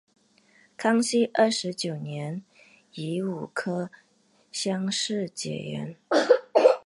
[0.75, 2.41] 康熙二十九年
[2.91, 3.91] 庚午科
[4.51, 5.95] 乡试解元。